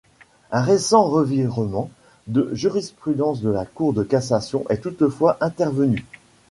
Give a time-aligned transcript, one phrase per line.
[0.51, 1.91] Un récent revirement
[2.25, 6.07] de jurisprudence de la Cour de cassation est toutefois intervenu.